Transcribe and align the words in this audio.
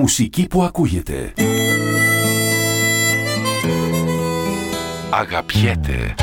Μουσική 0.00 0.46
που 0.46 0.62
ακούγεται. 0.62 1.32
Αγαπιέται. 5.10 6.14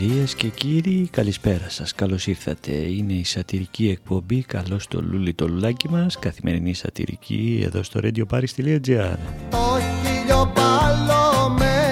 Κυρίες 0.06 0.36
και 0.36 0.48
κύριοι, 0.48 1.08
καλησπέρα 1.12 1.70
σας. 1.70 1.94
Καλώς 1.94 2.28
ήρθατε. 2.28 2.72
Είναι 2.72 3.14
η 3.14 3.24
σατυρική 3.24 3.90
εκπομπή 3.90 4.42
«Καλώς 4.42 4.88
το 4.88 5.02
λούλι 5.02 5.34
το 5.34 5.48
λουλάκι 5.48 5.90
μας», 5.90 6.20
καθημερινή 6.20 6.74
σατυρική 6.74 7.64
εδώ 7.66 7.84
στο 7.84 8.00
radioparis.gr. 8.04 9.16
Το 9.50 9.80
χίλιο 10.04 10.52
παλωμένο 10.54 11.92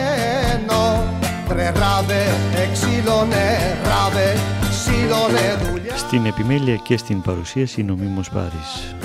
Βρε 1.48 1.70
ράβε, 1.70 2.24
εξήλωνε 2.70 3.78
ράβε 3.84 4.36
Σύλλωνε 4.72 5.70
δουλειά, 5.72 5.98
Στην 5.98 6.26
επιμέλεια 6.26 6.76
και 6.76 6.98
στην 6.98 7.22
παρουσίαση 7.22 7.84
νομίμως 7.84 8.30
Πάρης. 8.30 8.96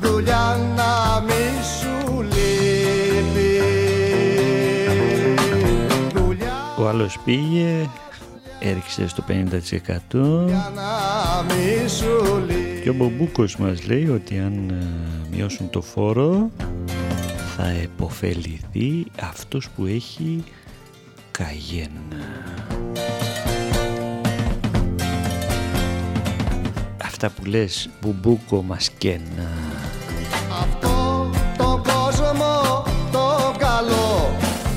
δουλειά 0.00 0.56
να 0.76 1.20
μη 1.26 1.62
σου 1.78 2.22
λείπει 2.22 3.60
Δουλειά 6.14 6.74
Ο 6.78 6.88
άλλος 6.88 7.18
πήγε, 7.24 7.88
έριξε 8.68 9.08
στο 9.08 9.24
50% 9.28 9.32
να 10.74 11.42
μη 11.48 11.88
σου 11.88 12.44
λείπει 12.46 12.80
και 12.82 12.92
ο 12.92 12.94
Μπομπούκος 12.94 13.56
μας 13.56 13.86
λέει 13.86 14.08
ότι 14.08 14.38
αν 14.38 14.68
ε, 14.70 15.36
μειώσουν 15.36 15.70
το 15.70 15.80
φόρο 15.80 16.50
θα 17.56 17.68
επωφεληθεί 17.68 19.06
αυτός 19.20 19.68
που 19.70 19.86
έχει 19.86 20.44
καγέν. 21.30 21.90
Αυτά 27.02 27.30
που 27.30 27.44
λες 27.44 27.88
Μπουμπούκο 28.00 28.62
μας 28.62 28.90
καίνα. 28.98 29.48
Αυτό 30.62 31.30
τον 31.58 31.82
κόσμο 31.82 32.84
το 33.12 33.54
καλό 33.58 34.36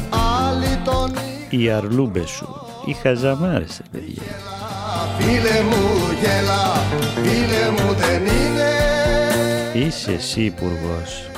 Άλλοι 0.09 0.77
τον 0.85 1.11
Οι 1.50 1.69
αρλούμπες 1.69 2.29
σου, 2.29 2.69
οι 2.85 2.94
χαζαμάρες 2.94 3.81
ρε 3.81 4.00
παιδιά. 4.00 4.23
Φίλε 5.17 5.62
μου 5.69 6.12
γέλα, 6.22 6.63
φίλε 7.23 7.69
μου 7.72 7.94
δεν 7.94 8.22
είναι 8.25 8.69
Είσαι 9.85 10.12
εσύ 10.12 10.41
υπουργός. 10.41 11.29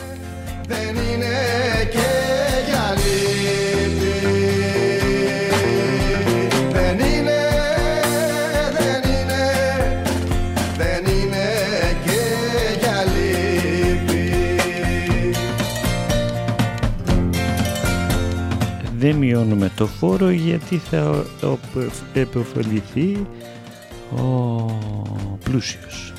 Δεν 19.02 19.16
μειώνουμε 19.16 19.72
το 19.76 19.88
φόρο 19.88 20.30
γιατί 20.30 20.78
θα 20.78 21.26
επωφεληθεί 22.14 23.28
ο 24.16 24.66
πλούσιος. 25.44 26.14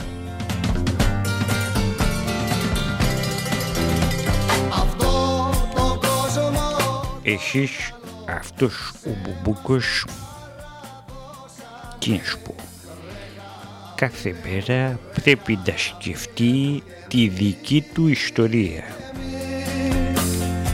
Αυτό 4.69 5.51
το 5.75 5.99
κόσμο 6.01 6.61
Εσείς 7.23 7.93
αυτός 8.29 8.93
ο 9.07 9.11
Μπουμπούκος 9.23 10.07
τι 11.99 12.11
να 12.11 12.25
σου 12.25 12.39
πω 12.45 12.55
κάθε 13.95 14.35
μέρα 14.45 14.99
πρέπει 15.23 15.59
να 15.67 15.75
σκεφτεί 15.77 16.83
τη 17.09 17.29
δική 17.29 17.85
του 17.95 18.09
ιστορία 18.09 18.85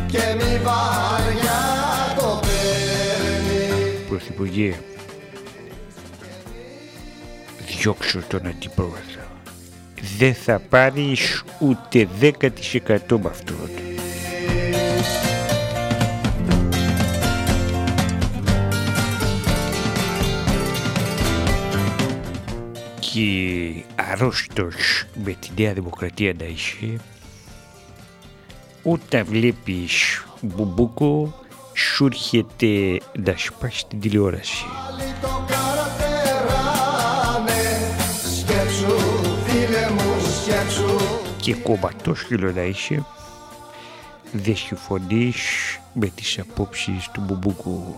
και 0.07 0.35
μη 0.37 0.61
βαριά 0.65 1.59
το 1.63 1.68
παίρνει 4.39 4.75
Πρωθυπουργέ 4.75 4.75
διώξω 7.67 8.21
τον 8.29 8.47
αντιπρόεδρο. 8.47 9.27
Δεν 10.19 10.35
θα 10.35 10.59
πάρεις 10.69 11.45
ούτε 11.61 12.09
10% 12.21 12.31
με 13.09 13.29
αυτόν. 13.29 13.71
Και 23.01 23.85
αρρώστος 23.95 25.05
με 25.25 25.33
τη 25.33 25.63
Νέα 25.63 25.73
Δημοκρατία 25.73 26.35
να 26.39 26.45
είσαι 26.45 26.97
όταν 28.83 29.25
βλέπεις 29.25 30.25
μπουμπούκο 30.41 31.35
σου 31.79 32.05
έρχεται 32.05 33.01
να 33.25 33.35
σπάσει 33.37 33.87
την 33.87 34.01
τηλεόραση 34.01 34.65
Άλλοι 34.89 35.15
το 35.21 35.45
καρατεράνε 35.49 36.73
Σκέψου 38.39 38.97
φίλε 39.45 39.91
μου 39.91 40.15
σκέψου 40.43 40.97
και 41.37 41.55
κομματόσκυλο 41.55 42.53
να 42.53 42.63
είσαι 42.63 43.05
δεν 44.33 44.57
συμφωνείς 44.57 45.37
με 45.93 46.07
τις 46.07 46.39
απόψεις 46.39 47.09
του 47.13 47.21
μπουμπούκου. 47.21 47.95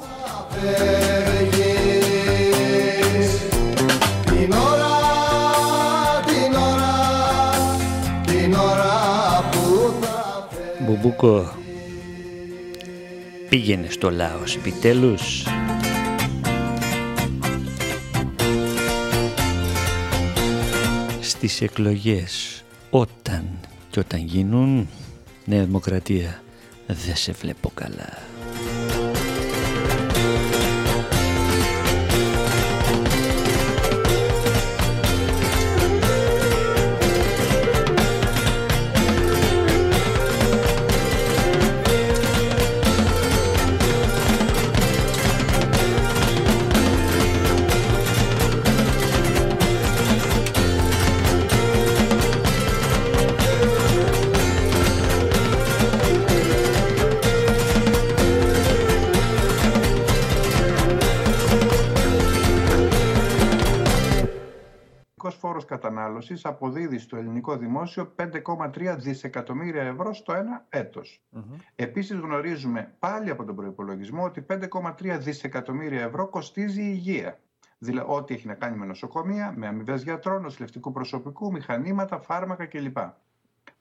Φεύγεις 0.49 2.07
Την 4.25 4.53
ώρα, 4.53 4.95
την 6.27 6.55
ώρα, 6.55 6.95
την 8.27 8.55
ώρα 8.55 9.45
που 9.51 9.95
θα 10.01 10.49
φεύγεις 10.51 10.87
Μπουμπούκο 10.87 11.59
πήγαινε 13.51 13.89
στο 13.91 14.11
Λάος 14.11 14.57
επιτέλους. 14.57 15.47
Στις 21.21 21.61
εκλογές 21.61 22.65
όταν 22.91 23.45
και 23.91 24.01
όταν 24.01 24.21
γίνουν 24.21 24.89
Νέα 25.45 25.65
Δημοκρατία 25.65 26.43
δεν 26.87 27.17
σε 27.17 27.33
βλέπω 27.33 27.71
καλά 27.75 28.19
κατανάλωσης 66.31 66.45
αποδίδεις 66.45 67.03
στο 67.03 67.17
ελληνικό 67.17 67.57
δημόσιο 67.57 68.15
5,3 68.17 68.97
δισεκατομμύρια 68.99 69.83
ευρώ 69.83 70.15
στο 70.15 70.33
ένα 70.33 70.67
έτος. 70.69 71.23
Επίσης 71.77 72.19
γνωρίζουμε 72.19 72.95
πάλι 72.99 73.31
από 73.31 73.45
τον 73.45 73.55
προϋπολογισμό 73.57 74.25
ότι 74.25 74.47
5,3 74.49 75.19
δισεκατομμύρια 75.19 76.03
ευρώ 76.03 76.29
κοστίζει 76.29 76.83
η 76.83 76.91
υγεία. 76.95 77.39
Δηλαδή 77.79 78.09
ό,τι 78.11 78.35
έχει 78.35 78.47
να 78.47 78.55
κάνει 78.55 78.77
με 78.77 78.87
νοσοκομεία, 78.87 79.53
με 79.57 79.67
αμοιβές 79.67 80.03
γιατρών, 80.03 80.43
νοσηλευτικού 80.43 80.93
προσωπικού, 80.93 81.53
μηχανήματα, 81.53 82.21
φάρμακα 82.21 82.67
κλπ. 82.67 82.99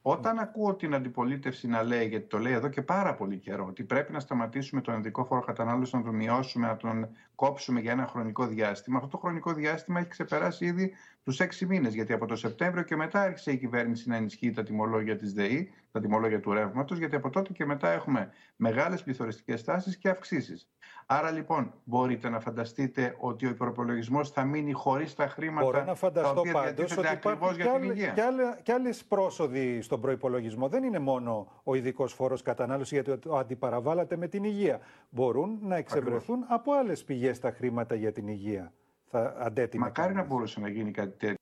Όταν 0.01 0.40
ακούω 0.40 0.75
την 0.75 0.94
αντιπολίτευση 0.94 1.68
να 1.68 1.84
λέει, 1.84 2.07
γιατί 2.07 2.28
το 2.28 2.38
λέει 2.38 2.54
εδώ 2.54 2.68
και 2.68 2.81
πάρα 2.81 3.16
πολύ 3.16 3.38
καιρό, 3.38 3.66
ότι 3.66 3.84
πρέπει 3.84 4.12
να 4.12 4.19
σταματήσουμε 4.19 4.81
τον 4.81 4.98
ειδικό 4.98 5.25
φόρο 5.25 5.42
κατανάλωσης, 5.42 5.94
να 5.94 6.04
τον 6.04 6.16
μειώσουμε, 6.16 6.68
να 6.68 6.78
τον 6.78 7.10
κόψουμε 7.36 7.80
για 7.80 7.92
ένα 7.92 8.07
χρονικό 8.07 8.48
διάστημα, 8.48 8.98
αυτό 8.98 9.10
το 9.10 9.18
χρονικό 9.18 9.54
διάστημα 9.54 10.00
έχει 10.00 10.10
ξεπεράσει 10.10 10.66
ήδη 10.66 10.94
τους 11.24 11.40
έξι 11.40 11.66
μήνες. 11.66 11.94
Γιατί 11.94 12.13
από 12.13 12.25
το 12.25 12.36
Σεπτέμβριο 12.36 12.84
και 12.84 12.96
μετά 12.96 13.22
άρχισε 13.22 13.51
η 13.51 13.57
κυβέρνηση 13.57 14.10
να 14.10 14.16
ενισχύει 14.16 14.51
τα 14.51 14.63
τιμολόγια 14.63 15.16
της 15.16 15.34
ΔΕΗ, 15.34 15.74
τα 15.92 16.00
τιμολόγια 16.00 16.40
του 16.40 16.54
ρεύματος, 16.54 16.98
γιατί 16.98 17.16
από 17.16 17.30
τότε 17.30 17.54
και 17.54 17.66
μετά 17.66 17.90
έχουμε 17.92 18.31
μεγάλες 18.56 19.04
πληθωριστικές 19.04 19.63
τάσεις 19.63 19.98
και 19.98 20.10
αυξήσεις. 20.10 20.69
Άρα 21.12 21.32
λοιπόν, 21.32 21.74
μπορείτε 21.84 22.30
να 22.30 22.40
φανταστείτε 22.40 23.16
ότι 23.20 23.46
ο 23.46 23.50
υπεροπολογισμό 23.50 24.24
θα 24.24 24.44
μείνει 24.44 24.72
χωρίς 24.72 25.16
τα 25.16 25.28
χρήματα 25.28 25.66
Μπορώ 25.66 25.84
να 25.84 25.96
φανταστώ 25.96 26.34
τα 26.34 26.40
οποία 26.40 26.54
πάντως 26.54 26.74
διατίθενται 26.76 27.08
ότι 27.08 27.16
ακριβώς 27.16 27.56
υπάρχουν 27.56 27.56
για 27.56 27.66
και, 27.66 27.72
την 27.72 27.84
άλλε, 27.84 27.94
υγεία. 27.94 28.12
και, 28.12 28.22
άλλε, 28.22 28.44
και 28.64 28.74
άλλες 28.74 29.04
πρόσοδοι 29.04 29.82
στον 29.82 30.02
προπολογισμό. 30.02 30.68
Δεν 30.68 30.84
είναι 30.84 31.00
μόνο 31.00 31.48
ο 31.64 31.76
ειδικός 31.76 32.14
φόρος 32.14 32.42
κατανάλωσης, 32.42 32.92
γιατί 32.92 33.18
το 33.18 33.38
αντιπαραβάλλατε 33.38 34.18
με 34.18 34.28
την 34.28 34.44
υγεία. 34.44 34.80
Μπορούν 35.10 35.60
να 35.62 35.76
εξευρεθούν 35.76 36.46
από 36.48 36.74
άλλες 36.74 37.04
πηγές 37.04 37.40
τα 37.40 37.52
χρήματα 37.52 37.96
για 37.96 38.12
την 38.12 38.28
υγεία. 38.28 38.74
Θα 39.06 39.36
αντέτοιμα. 39.40 39.86
Μακάρι 39.86 40.14
να 40.14 40.24
μπορούσε 40.24 40.60
να 40.60 40.70
γίνει 40.70 40.92
κάτι 40.92 41.18
τέτοιο. 41.18 41.36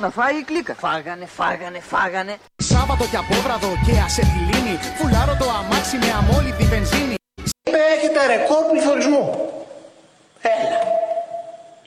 Να 0.00 0.10
φάει 0.10 0.38
η 0.38 0.44
κλίκα. 0.44 0.74
Φάγανε, 0.74 1.26
φάγανε, 1.26 1.80
φάγανε. 1.80 2.36
Σάββατο 2.56 3.04
και 3.04 3.16
απόβραδο 3.16 3.68
και 3.86 3.98
ασετιλίνη 3.98 4.76
Φουλάρω 4.98 5.36
το 5.38 5.44
αμάξι 5.50 5.96
με 5.96 6.10
αμόλυτη 6.18 6.64
βενζίνη 6.64 7.16
Έχετε 7.72 8.26
ρεκόρ 8.26 8.62
πληθωρισμού. 8.70 9.24
Έλα. 10.40 10.80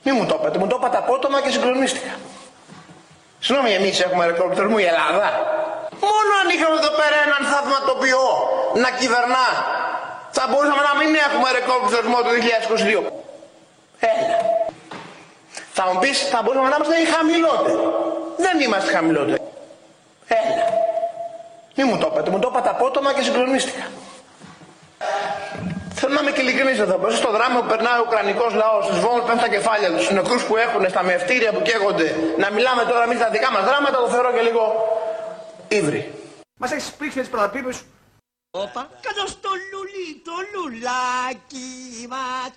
Μη 0.04 0.12
μου 0.12 0.26
το 0.26 0.36
είπατε, 0.40 0.58
μου 0.58 0.66
το 0.66 0.76
είπατε 0.78 0.96
απότομα 0.96 1.40
και 1.42 1.50
συγκλονίστηκα. 1.50 2.14
Συγγνώμη, 3.40 3.72
εμείς 3.74 4.00
έχουμε 4.00 4.26
ρεκόρ 4.26 4.46
πληθωρισμού 4.46 4.78
η 4.78 4.84
Ελλάδα. 4.84 5.28
Μόνο 6.06 6.30
αν 6.40 6.48
είχαμε 6.54 6.76
εδώ 6.82 6.92
πέρα 7.00 7.16
έναν 7.26 7.42
θαυματοποιό 7.52 8.26
να 8.82 8.90
κυβερνά, 8.98 9.46
θα 10.36 10.44
μπορούσαμε 10.48 10.82
να 10.88 10.94
μην 11.00 11.10
έχουμε 11.26 11.48
ρεκόρ 11.56 11.78
πληθωρισμού 11.82 12.16
το 12.26 12.30
2022. 12.36 13.12
Έλα. 14.12 14.38
Θα 15.72 15.82
μου 15.86 15.98
πεις, 16.02 16.16
θα 16.32 16.38
μπορούσαμε 16.42 16.68
να 16.68 16.76
είμαστε 16.76 16.96
οι 17.02 17.06
χαμηλότεροι. 17.14 17.84
Δεν 18.44 18.60
είμαστε 18.64 18.90
χαμηλότεροι. 18.96 19.40
Έλα. 20.40 20.66
Μη 21.76 21.84
μου 21.84 21.96
το 21.98 22.06
είπατε, 22.10 22.30
μου 22.30 22.38
το 22.38 22.48
είπατε 22.50 22.68
απότομα 22.68 23.12
και 23.14 23.22
συγκλονίστηκα. 23.22 23.84
Θέλω 26.00 26.14
να 26.14 26.20
είμαι 26.20 26.32
και 26.36 26.42
ειλικρινής 26.44 26.78
εδώ. 26.78 26.98
Μέσα 26.98 27.16
στο 27.16 27.30
δράμα 27.36 27.60
που 27.60 27.68
περνάει 27.72 27.98
ο 28.00 28.04
Ουκρανικός 28.06 28.52
λαός, 28.62 28.82
στου 28.86 28.96
βόμβου 29.04 29.20
πέφτουν 29.26 29.44
τα 29.46 29.50
κεφάλια 29.56 29.88
τους, 29.92 30.02
στους 30.04 30.14
νεκρούς 30.18 30.42
που 30.46 30.56
έχουν, 30.64 30.82
στα 30.94 31.02
μευτήρια 31.02 31.50
που 31.52 31.62
καίγονται, 31.62 32.08
να 32.42 32.50
μιλάμε 32.50 32.82
τώρα 32.90 33.02
εμείς 33.08 33.18
τα 33.18 33.28
δικά 33.34 33.50
μας 33.54 33.64
δράματα, 33.68 33.96
το 34.04 34.08
θεωρώ 34.14 34.32
και 34.36 34.40
λίγο 34.48 34.62
ύβρι. 35.68 36.02
Μας 36.60 36.70
έχεις 36.72 36.90
πρίξει 36.98 37.16
με 37.16 37.22
τις 37.22 37.30
πρωταπίπε 37.30 37.72
σου. 37.72 37.84
Όπα, 38.50 38.82
κάτω 39.06 39.22
στο 39.34 39.50
λουλί, 39.70 40.06
το 40.28 40.36
λουλάκι 40.52 42.06
μας. 42.12 42.50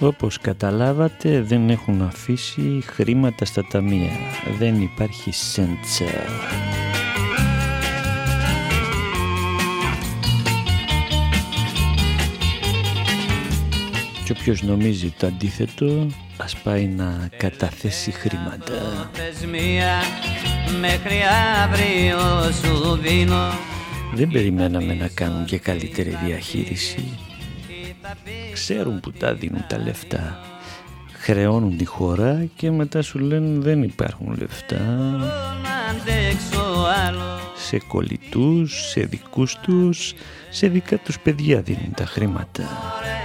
Όπως 0.00 0.38
καταλάβατε 0.38 1.42
δεν 1.42 1.70
έχουν 1.70 2.02
αφήσει 2.02 2.82
χρήματα 2.86 3.44
στα 3.44 3.66
ταμεία. 3.66 4.10
Δεν 4.58 4.82
υπάρχει 4.82 5.32
σέντσα. 5.32 6.04
Και 14.24 14.32
όποιος 14.38 14.62
νομίζει 14.62 15.14
το 15.18 15.26
αντίθετο 15.26 16.06
ας 16.36 16.56
πάει 16.56 16.86
να 16.86 17.28
καταθέσει 17.36 18.10
χρήματα. 18.10 19.10
Θεσμία 19.12 19.94
μέχρι 20.80 21.20
αύριο 21.64 22.18
σου 22.52 22.96
δίνω 22.96 23.52
Δεν 24.14 24.28
περιμέναμε 24.28 24.94
να 24.94 25.08
κάνουν 25.08 25.44
και 25.44 25.58
καλύτερη 25.58 26.18
διαχείριση. 26.24 27.27
Ξέρουν 28.52 29.00
που 29.00 29.12
τα 29.12 29.34
δίνουν 29.34 29.64
τα 29.68 29.78
λεφτά. 29.78 30.38
Χρεώνουν 31.12 31.76
τη 31.76 31.84
χώρα 31.84 32.46
και 32.56 32.70
μετά 32.70 33.02
σου 33.02 33.18
λένε 33.18 33.60
δεν 33.60 33.82
υπάρχουν 33.82 34.36
λεφτά. 34.38 34.76
να 35.62 35.76
αντέξω 35.90 36.86
άλλο 37.06 37.40
Σε 37.56 37.78
κολλητούς, 37.78 38.88
σε 38.88 39.00
δικούς 39.00 39.56
τους, 39.62 40.14
σε 40.50 40.68
δικά 40.68 40.98
τους 40.98 41.18
παιδιά 41.18 41.60
δίνουν 41.60 41.94
τα 41.96 42.06
χρήματα. 42.06 42.64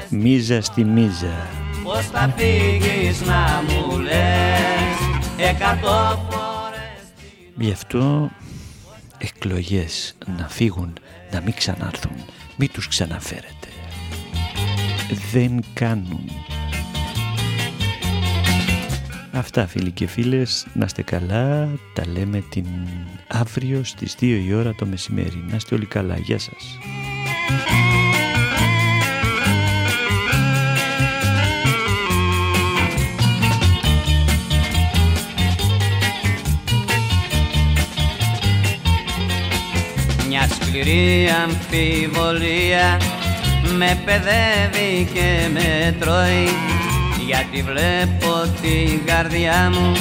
Μίζα 0.10 0.62
στη 0.62 0.84
μίζα. 0.84 1.48
Πώς 1.84 2.06
θα 2.06 2.34
φύγεις 2.38 3.22
να 3.22 3.64
μου 3.68 4.00
λες 4.00 4.94
Εκατό 5.38 6.28
φορές 6.30 7.04
Γι' 7.56 7.72
αυτό 7.72 8.30
εκλογές 9.18 10.16
να 10.38 10.48
φύγουν, 10.48 10.94
να 11.32 11.42
μην 11.42 11.54
ξανάρθουν, 11.54 12.16
μην 12.56 12.72
τους 12.72 12.88
ξαναφέρετε. 12.88 13.53
Δεν 15.32 15.60
κάνουν. 15.74 16.30
Αυτά 19.32 19.68
φίλοι 19.68 19.92
και 19.92 20.08
φίλες, 20.08 20.68
να 20.74 20.86
είστε 20.86 21.02
καλά, 21.02 21.70
τα 21.94 22.04
λέμε 22.14 22.44
την 22.50 22.66
αύριο 23.28 23.84
στις 23.84 24.16
2 24.20 24.42
η 24.46 24.54
ώρα 24.54 24.74
το 24.76 24.86
μεσημέρι. 24.86 25.44
Να 25.50 25.56
είστε 25.56 25.76
όλοι 25.76 25.86
καλά, 25.86 26.18
γεια 26.18 26.40
σας. 26.40 26.78
Μια 40.28 40.48
σκληρή 40.48 41.28
αμφιβολία 41.44 42.98
με 43.78 44.02
παιδεύει 44.06 45.10
και 45.14 45.50
με 45.54 45.96
τρώει. 46.00 46.50
Γιατί 47.28 47.62
βλέπω 47.62 48.52
την 48.62 49.06
καρδιά 49.06 49.72
μου 49.74 49.92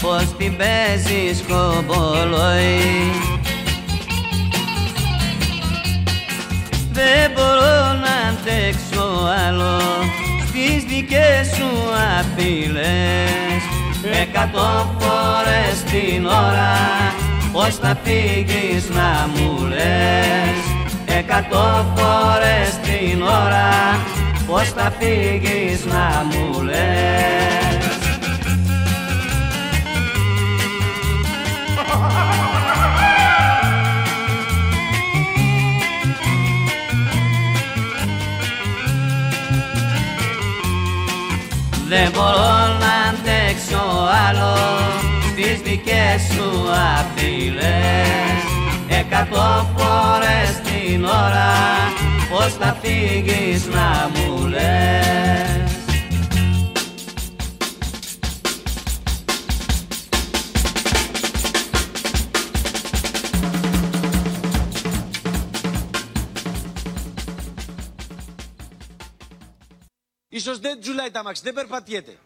πως 0.00 0.36
την 0.38 0.56
παίζει 0.56 1.34
σκομπολόι. 1.38 3.12
Δεν 6.92 7.30
μπορώ 7.34 7.82
να 8.04 8.14
αντέξω 8.28 9.28
άλλο 9.46 9.80
στις 10.48 10.84
δικές 10.84 11.46
σου 11.56 11.70
απειλές. 12.20 13.62
Εκατό 14.20 14.96
φορές 14.98 15.82
την 15.90 16.26
ώρα 16.26 16.76
πως 17.52 17.74
θα 17.76 17.96
φύγεις 18.04 18.88
να 18.88 19.28
μου 19.34 19.66
λες 19.66 19.99
την 23.00 23.22
ώρα 23.22 24.00
πως 24.46 24.68
θα 24.68 24.92
φύγεις 24.98 25.84
να 25.84 26.24
μου 26.30 26.62
λες. 26.62 26.74
Δεν 41.88 42.10
μπορώ 42.14 42.76
να 42.80 42.92
αντέξω 43.08 44.08
άλλο 44.28 44.56
στις 45.30 45.60
δικές 45.60 46.20
σου 46.34 46.68
απειλές. 46.98 48.40
Εκατό 48.88 49.70
φορές 49.76 50.60
την 50.64 51.04
ώρα 51.04 51.50
πως 52.30 52.54
θα 52.54 52.78
φύγεις 52.82 53.66
να 53.66 54.10
μου 54.14 54.46
λες 54.46 55.40
Ίσως 70.28 70.58
δεν 70.58 70.80
τζουλάει 70.80 71.10
τα 71.10 71.22
μάξι, 71.22 71.42
δεν 71.44 71.54
περπατιέται. 71.54 72.18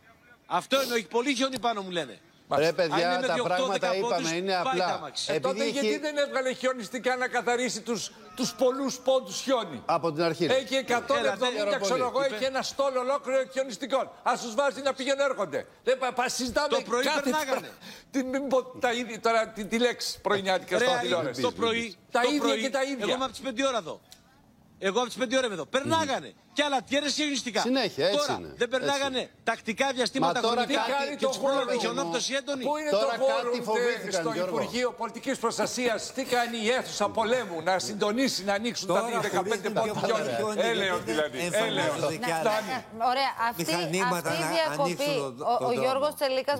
Αυτό 0.46 0.80
εννοεί, 0.80 1.02
πολύ 1.02 1.34
χιόνι 1.34 1.58
πάνω 1.58 1.82
μου 1.82 1.90
λένε. 1.90 2.20
Ρε 2.48 2.72
παιδιά, 2.72 3.22
τα 3.26 3.42
πράγματα 3.42 3.96
είπαμε, 3.96 4.30
είναι 4.30 4.56
απλά. 4.56 5.12
Ε, 5.26 5.40
τότε 5.40 5.68
γιατί 5.68 5.98
δεν 5.98 6.16
έβγαλε 6.16 6.52
χιονιστικά 6.52 7.16
να 7.16 7.28
καθαρίσει 7.28 7.80
τους, 7.80 8.12
τους 8.36 8.54
πολλούς 8.54 8.98
πόντους 8.98 9.40
χιόνι; 9.40 9.82
Από 9.84 10.12
την 10.12 10.22
αρχή. 10.22 10.46
ρε. 10.46 10.54
Έχει 10.54 10.84
170, 10.88 11.80
ξέρω 11.80 12.06
εγώ, 12.06 12.22
έχει 12.22 12.44
ένα 12.44 12.62
στόλο 12.62 13.00
ολόκληρο 13.00 13.44
χιονιστικών. 13.52 14.10
Ας 14.22 14.42
τους 14.42 14.54
βάζει 14.54 14.82
να 14.82 14.92
πηγαίνουν 14.92 15.20
έρχονται. 15.20 15.66
Δεν 15.84 15.98
πα, 15.98 16.12
πα, 16.12 16.28
συζητάμε 16.28 16.68
Το 16.68 16.82
πρωί 16.82 17.04
κάθε 17.04 17.20
περνάγανε. 17.20 17.68
Τι, 18.10 18.22
μην 18.24 18.48
πω 18.48 18.62
τα 18.62 18.92
ίδια, 18.92 19.20
τώρα 19.20 19.48
τη, 19.48 19.64
τη 19.64 19.78
λέξη 19.78 20.20
πρωινιάτικα 20.20 20.78
Ρε, 20.78 20.84
στο 20.84 20.94
Αΐδη, 20.94 21.00
τηλεόραση; 21.00 21.42
το 21.42 21.52
πρωί, 21.52 21.96
Τα 22.10 22.20
το 22.20 22.28
ίδια 22.28 22.40
πρωί, 22.40 22.60
και 22.60 22.70
τα 22.70 22.82
ίδια. 22.82 22.96
Εγώ 23.00 23.10
είμαι 23.14 23.24
από 23.24 23.32
τις 23.32 23.42
5 23.44 23.66
ώρα 23.68 23.78
εδώ. 23.78 24.00
Εγώ 24.88 24.98
από 25.02 25.08
τις 25.08 25.16
5 25.22 25.36
ώρα 25.36 25.44
είμαι 25.46 25.54
εδώ. 25.58 25.66
Περνάγανε. 25.66 26.30
Και 26.52 26.62
άλλα 26.66 26.78
τιέρες 26.88 27.12
και 27.14 27.22
χιονιστικά. 27.22 27.60
Συνέχεια, 27.60 28.06
έτσι 28.06 28.18
Τώρα, 28.26 28.38
είναι. 28.40 28.52
δεν 28.56 28.68
περνάγανε 28.68 29.30
τακτικά 29.44 29.86
διαστήματα 29.96 30.32
Μα 30.34 30.40
τώρα 30.40 30.54
χρονικά 30.60 30.80
κάτι- 30.80 30.92
κάνει 30.92 31.16
και 31.16 31.24
το 31.24 31.30
τους 31.30 31.38
πρόλαβε 31.44 31.60
η 31.62 31.64
φόρουμ. 31.64 31.80
χιονόπτωση 31.84 32.30
έντονη. 32.40 32.64
Πού 32.68 32.76
είναι 32.80 32.90
Τώρα 32.90 33.04
το 33.04 33.10
κάτι 33.10 33.22
φόρουμ 33.30 33.62
φοβήθηκαν, 33.68 34.20
στο 34.22 34.30
Γιώργο. 34.36 34.54
Υπουργείο 34.56 34.88
Πολιτικής 35.02 35.36
Προστασίας, 35.44 36.00
τι 36.16 36.22
κάνει 36.34 36.56
η 36.66 36.68
αίθουσα 36.76 37.06
πολέμου, 37.18 37.56
να 37.68 37.74
συντονίσει, 37.86 38.40
να 38.48 38.52
ανοίξουν 38.58 38.86
τα 38.88 39.00
15 39.28 39.68
πόντου 39.78 39.94
χιόνι. 40.06 40.60
Έλεος 40.72 41.02
δηλαδή, 41.10 41.38
έλεος. 41.52 41.96
Φτάνει. 42.40 42.74
Ωραία, 43.10 43.30
αυτή, 43.48 43.62
Μηχανήματα 43.64 44.28
αυτή 44.30 44.42
η 44.42 44.44
να 44.44 44.50
διακοπή, 44.54 44.82
ανοίξουν 44.82 45.36
το- 45.38 45.44
ο, 45.52 45.56
το 45.58 45.64
ο 45.64 45.68
δρόμο. 45.68 45.80
Γιώργος 45.82 46.12
Τσελίκας 46.18 46.58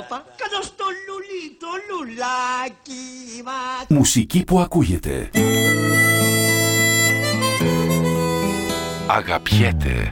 Όπα, 0.00 0.16
κάτω 0.40 0.58
στο 0.70 0.84
λουλί, 1.06 1.42
το 1.62 1.70
λουλάκι 1.88 3.04
μας. 3.48 3.84
Μουσική 3.88 4.44
που 4.44 4.60
ακούγεται. 4.60 5.30
Αγαπιέται. 9.06 10.10